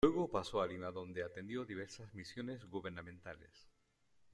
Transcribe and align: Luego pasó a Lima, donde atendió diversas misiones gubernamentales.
Luego 0.03 0.27
pasó 0.27 0.63
a 0.63 0.65
Lima, 0.67 0.89
donde 0.89 1.21
atendió 1.21 1.63
diversas 1.63 2.11
misiones 2.15 2.65
gubernamentales. 2.67 3.69